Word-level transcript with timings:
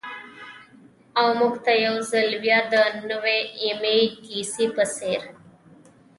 او 1.19 1.27
مـوږ 1.39 1.53
تـه 1.65 1.73
يـو 1.85 1.95
ځـل 2.11 2.29
بـيا 2.43 2.59
د 2.71 2.73
نـوي 3.07 3.39
يمـې 3.65 3.99
لسـيزې 4.09 4.65
پـه 4.75 4.83
څـېر. 4.95 5.21